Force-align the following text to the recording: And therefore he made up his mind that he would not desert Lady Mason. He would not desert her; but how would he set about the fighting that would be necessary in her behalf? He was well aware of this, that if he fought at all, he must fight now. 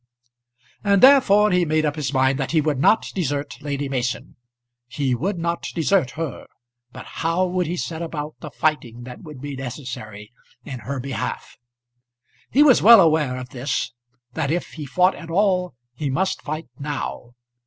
And 0.83 0.99
therefore 1.03 1.51
he 1.51 1.63
made 1.63 1.85
up 1.85 1.95
his 1.95 2.11
mind 2.11 2.39
that 2.39 2.53
he 2.53 2.59
would 2.59 2.79
not 2.79 3.11
desert 3.13 3.61
Lady 3.61 3.87
Mason. 3.87 4.35
He 4.87 5.13
would 5.13 5.37
not 5.37 5.67
desert 5.75 6.09
her; 6.17 6.47
but 6.91 7.05
how 7.21 7.45
would 7.45 7.67
he 7.67 7.77
set 7.77 8.01
about 8.01 8.33
the 8.39 8.49
fighting 8.49 9.03
that 9.03 9.21
would 9.21 9.39
be 9.39 9.55
necessary 9.55 10.31
in 10.63 10.79
her 10.79 10.99
behalf? 10.99 11.55
He 12.49 12.63
was 12.63 12.81
well 12.81 12.99
aware 12.99 13.37
of 13.37 13.49
this, 13.49 13.93
that 14.33 14.49
if 14.49 14.71
he 14.71 14.87
fought 14.87 15.13
at 15.13 15.29
all, 15.29 15.75
he 15.93 16.09
must 16.09 16.41
fight 16.41 16.65
now. 16.79 17.35